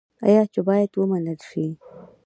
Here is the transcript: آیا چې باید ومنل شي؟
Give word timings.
آیا 0.25 0.43
چې 0.53 0.59
باید 0.67 0.91
ومنل 0.95 1.39
شي؟ 1.49 1.65